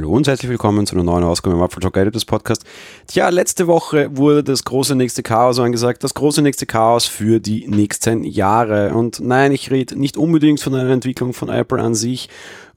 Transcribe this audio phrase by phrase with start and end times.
[0.00, 2.64] Hallo und herzlich willkommen zu einer neuen Ausgabe im Apple Talk Editors Podcast.
[3.06, 7.68] Tja, letzte Woche wurde das große nächste Chaos angesagt, das große nächste Chaos für die
[7.68, 8.94] nächsten Jahre.
[8.94, 12.30] Und nein, ich rede nicht unbedingt von einer Entwicklung von Apple an sich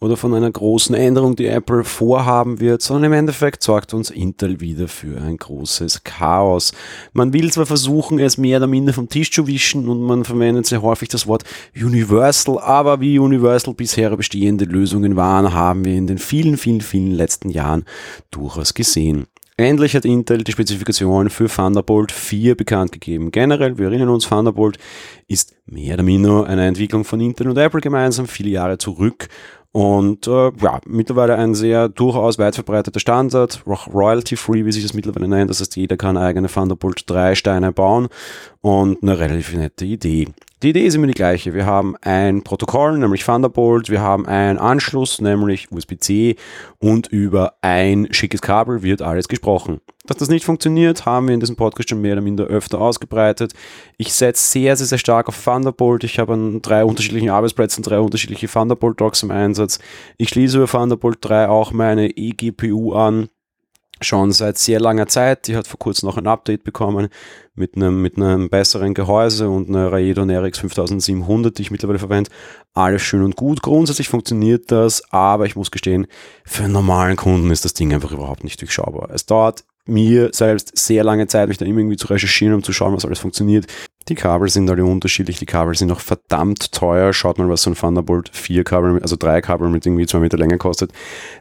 [0.03, 4.59] oder von einer großen Änderung, die Apple vorhaben wird, sondern im Endeffekt sorgt uns Intel
[4.59, 6.73] wieder für ein großes Chaos.
[7.13, 10.65] Man will zwar versuchen, es mehr oder minder vom Tisch zu wischen und man verwendet
[10.65, 16.07] sehr häufig das Wort Universal, aber wie Universal bisher bestehende Lösungen waren, haben wir in
[16.07, 17.85] den vielen, vielen, vielen letzten Jahren
[18.29, 19.27] durchaus gesehen.
[19.55, 23.29] Endlich hat Intel die Spezifikation für Thunderbolt 4 bekannt gegeben.
[23.29, 24.79] Generell, wir erinnern uns, Thunderbolt
[25.27, 29.29] ist mehr oder minder eine Entwicklung von Intel und Apple gemeinsam, viele Jahre zurück
[29.73, 35.27] und äh, ja, mittlerweile ein sehr durchaus weit verbreiteter Standard, royalty-free, wie sich das mittlerweile
[35.27, 35.49] nennt.
[35.49, 38.07] Das heißt, jeder kann eigene Thunderbolt 3 Steine bauen
[38.61, 40.27] und eine relativ nette Idee.
[40.61, 41.55] Die Idee ist immer die gleiche.
[41.55, 46.35] Wir haben ein Protokoll, nämlich Thunderbolt, wir haben einen Anschluss, nämlich USB-C
[46.77, 49.81] und über ein schickes Kabel wird alles gesprochen.
[50.05, 53.53] Dass das nicht funktioniert, haben wir in diesem Podcast schon mehr oder minder öfter ausgebreitet.
[53.97, 56.03] Ich setze sehr, sehr, sehr stark auf Thunderbolt.
[56.03, 59.79] Ich habe an drei unterschiedlichen Arbeitsplätzen drei unterschiedliche Thunderbolt-Docs im Einsatz.
[60.17, 63.29] Ich schließe über Thunderbolt 3 auch meine eGPU an
[64.01, 65.47] schon seit sehr langer Zeit.
[65.47, 67.07] Die hat vor kurzem noch ein Update bekommen
[67.55, 72.29] mit einem, mit einem besseren Gehäuse und einer Raidon RX 5700, die ich mittlerweile verwende.
[72.73, 73.61] Alles schön und gut.
[73.61, 76.07] Grundsätzlich funktioniert das, aber ich muss gestehen,
[76.43, 79.09] für einen normalen Kunden ist das Ding einfach überhaupt nicht durchschaubar.
[79.11, 82.73] Es dauert mir selbst sehr lange Zeit, mich da immer irgendwie zu recherchieren, um zu
[82.73, 83.67] schauen, was alles funktioniert.
[84.07, 87.13] Die Kabel sind alle unterschiedlich, die Kabel sind auch verdammt teuer.
[87.13, 90.37] Schaut mal, was so ein Thunderbolt 4 Kabel, also drei Kabel mit irgendwie zwei Meter
[90.37, 90.91] Länge kostet.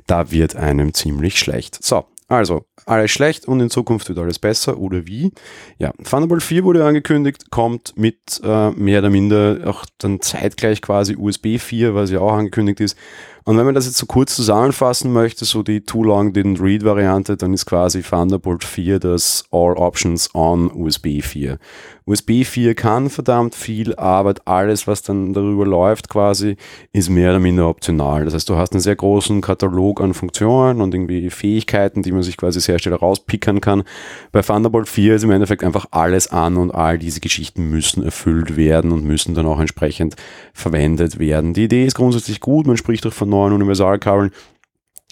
[0.06, 1.82] Da wird einem ziemlich schlecht.
[1.82, 5.33] So, also, alles schlecht und in Zukunft wird alles besser oder wie?
[5.78, 11.16] Ja, Thunderbolt 4 wurde angekündigt, kommt mit äh, mehr oder minder auch dann zeitgleich quasi
[11.16, 12.97] USB 4, was ja auch angekündigt ist.
[13.44, 16.84] Und wenn man das jetzt so kurz zusammenfassen möchte, so die Too Long Didn't Read
[16.84, 21.59] Variante, dann ist quasi Thunderbolt 4 das All Options on USB 4.
[22.04, 26.56] USB 4 kann verdammt viel, aber alles, was dann darüber läuft quasi,
[26.93, 28.25] ist mehr oder minder optional.
[28.25, 32.22] Das heißt, du hast einen sehr großen Katalog an Funktionen und irgendwie Fähigkeiten, die man
[32.22, 33.84] sich quasi sehr schnell rauspickern kann.
[34.33, 38.56] Bei Thunderbolt 4 ist im Endeffekt einfach alles an und all diese Geschichten müssen erfüllt
[38.56, 40.16] werden und müssen dann auch entsprechend
[40.53, 41.55] verwendet werden.
[41.55, 44.31] Die Idee ist grundsätzlich gut, man spricht auch von neuen Universalkabeln.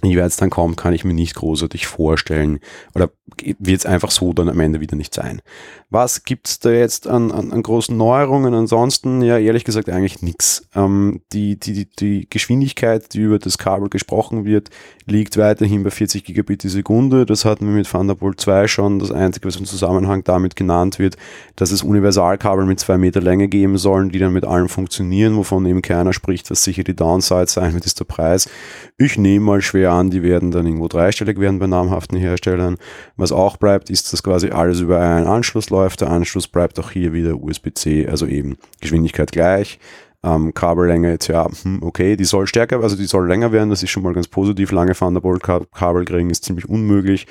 [0.02, 2.60] Es dann kommt, kann ich mir nicht großartig vorstellen.
[2.94, 3.10] Oder
[3.58, 5.40] wird es einfach so dann am Ende wieder nicht sein.
[5.88, 8.54] Was gibt's da jetzt an, an, an großen Neuerungen?
[8.54, 10.68] Ansonsten, ja, ehrlich gesagt, eigentlich nichts.
[10.74, 14.70] Ähm, die, die, die Geschwindigkeit, die über das Kabel gesprochen wird,
[15.06, 17.26] liegt weiterhin bei 40 Gigabit die Sekunde.
[17.26, 18.98] Das hatten wir mit Thunderbolt 2 schon.
[18.98, 21.16] Das Einzige, was im Zusammenhang damit genannt wird,
[21.56, 25.66] dass es Universalkabel mit zwei Meter Länge geben sollen, die dann mit allem funktionieren, wovon
[25.66, 28.48] eben keiner spricht, was sicher die Downside sein wird, ist der Preis.
[28.96, 32.76] Ich nehme mal schwer an, die werden dann irgendwo dreistellig werden bei namhaften Herstellern.
[33.16, 36.00] Was auch bleibt, ist, dass quasi alles über einen Anschluss läuft läuft.
[36.02, 39.78] Der Anschluss bleibt auch hier wieder USB-C, also eben Geschwindigkeit gleich.
[40.22, 43.82] Ähm, Kabellänge jetzt ja, hm, okay, die soll stärker, also die soll länger werden, das
[43.82, 44.70] ist schon mal ganz positiv.
[44.70, 47.26] Lange Thunderbolt-Kabel kriegen ist ziemlich unmöglich.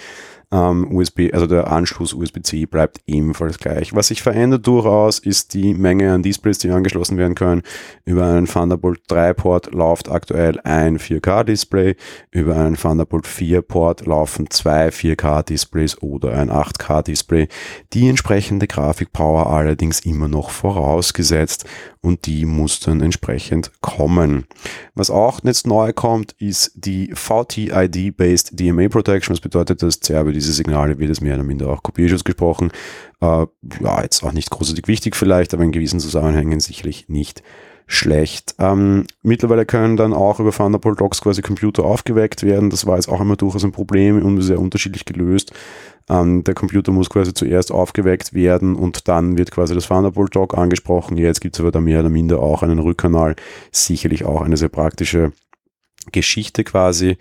[0.51, 3.93] Ähm, USB, also der Anschluss USB-C bleibt ebenfalls gleich.
[3.93, 7.61] Was sich verändert durchaus ist die Menge an Displays, die angeschlossen werden können.
[8.03, 11.95] Über einen Thunderbolt 3 Port läuft aktuell ein 4K Display.
[12.31, 17.47] Über einen Thunderbolt 4 Port laufen zwei 4K Displays oder ein 8K Display.
[17.93, 21.65] Die entsprechende Grafikpower allerdings immer noch vorausgesetzt
[22.01, 24.45] und die muss dann entsprechend kommen.
[24.95, 29.33] Was auch jetzt neu kommt, ist die VTID-based DMA Protection.
[29.35, 32.71] Das bedeutet, dass über diese Signale wird es mehr oder minder auch Kopierschutz gesprochen.
[33.21, 33.45] Äh,
[33.81, 37.43] ja, jetzt auch nicht großartig wichtig vielleicht, aber in gewissen Zusammenhängen sicherlich nicht
[37.91, 38.53] schlecht.
[38.59, 42.69] Ähm, mittlerweile können dann auch über Thunderbolt Docs quasi Computer aufgeweckt werden.
[42.69, 45.51] Das war jetzt auch immer durchaus ein Problem und sehr unterschiedlich gelöst.
[46.07, 50.55] Ähm, der Computer muss quasi zuerst aufgeweckt werden und dann wird quasi das Thunderbolt Dock
[50.55, 51.17] angesprochen.
[51.17, 53.35] Jetzt gibt es aber da mehr oder minder auch einen Rückkanal.
[53.71, 55.31] Sicherlich auch eine sehr praktische
[56.11, 57.17] Geschichte quasi.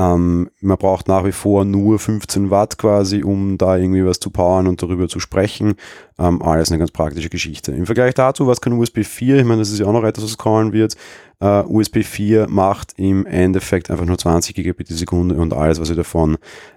[0.00, 4.30] Ähm, man braucht nach wie vor nur 15 Watt quasi, um da irgendwie was zu
[4.30, 5.74] powern und darüber zu sprechen.
[6.18, 7.72] Ähm, alles eine ganz praktische Geschichte.
[7.72, 9.36] Im Vergleich dazu, was kann USB 4?
[9.36, 10.96] Ich meine, das ist ja auch noch etwas, was kommen wird.
[11.42, 15.88] Uh, USB 4 macht im Endeffekt einfach nur 20 Gigabit die Sekunde und alles, was
[15.88, 16.36] wir davon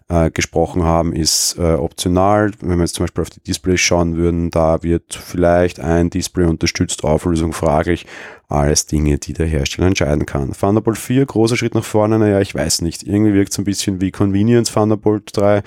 [0.10, 2.52] uh, gesprochen haben, ist uh, optional.
[2.62, 6.46] Wenn wir jetzt zum Beispiel auf die Displays schauen würden, da wird vielleicht ein Display
[6.46, 8.06] unterstützt, Auflösung fraglich.
[8.48, 10.54] Alles Dinge, die der Hersteller entscheiden kann.
[10.54, 13.04] Thunderbolt 4, großer Schritt nach vorne, naja, ich weiß nicht.
[13.04, 15.62] Irgendwie wirkt es ein bisschen wie Convenience Thunderbolt 3.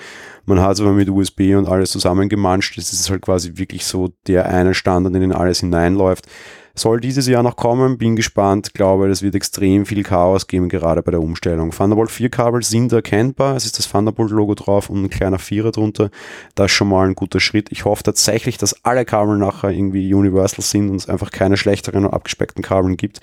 [0.47, 2.79] Man hat es aber mit USB und alles zusammengemanscht.
[2.79, 6.27] Das ist halt quasi wirklich so der eine Standard, in den alles hineinläuft.
[6.77, 11.01] Soll dieses Jahr noch kommen, bin gespannt, glaube, es wird extrem viel Chaos geben, gerade
[11.01, 11.71] bei der Umstellung.
[11.71, 16.11] Thunderbolt 4 Kabel sind erkennbar, es ist das Thunderbolt-Logo drauf und ein kleiner Vierer drunter.
[16.53, 17.71] Das ist schon mal ein guter Schritt.
[17.71, 22.05] Ich hoffe tatsächlich, dass alle Kabel nachher irgendwie universal sind und es einfach keine schlechteren
[22.05, 23.21] und abgespeckten Kabeln gibt.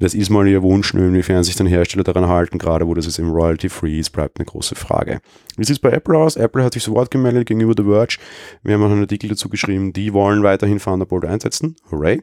[0.00, 3.20] Das ist mal ihr Wunsch, inwiefern sich dann Hersteller daran halten, gerade wo das jetzt
[3.20, 5.20] im Royalty-Free ist, bleibt eine große Frage.
[5.56, 6.34] Wie sieht es bei Apple aus?
[6.34, 8.18] Apple hat sich zu Wort gemeldet gegenüber The Verge.
[8.64, 11.76] Wir haben auch einen Artikel dazu geschrieben, die wollen weiterhin Thunderbolt einsetzen.
[11.92, 12.20] Hooray.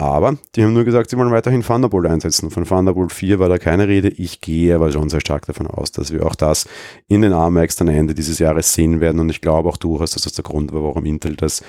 [0.00, 2.50] Aber die haben nur gesagt, sie wollen weiterhin Thunderbolt einsetzen.
[2.50, 4.08] Von Thunderbolt 4 war da keine Rede.
[4.08, 6.66] Ich gehe aber schon sehr stark davon aus, dass wir auch das
[7.06, 9.20] in den AMAX dann Ende dieses Jahres sehen werden.
[9.20, 11.62] Und ich glaube auch durchaus, dass das der Grund war, warum Intel das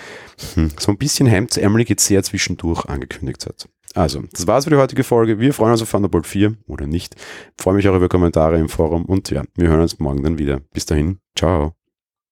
[0.53, 3.67] hm, so ein bisschen hemdsärmelig jetzt sehr zwischendurch angekündigt hat.
[3.95, 5.39] Also, das war's für die heutige Folge.
[5.39, 7.17] Wir freuen uns auf Thunderbolt 4 oder nicht.
[7.57, 10.61] freue mich auch über Kommentare im Forum und ja, wir hören uns morgen dann wieder.
[10.71, 11.80] Bis dahin, ciao.